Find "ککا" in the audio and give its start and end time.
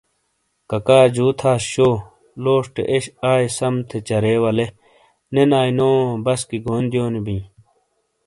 0.69-0.99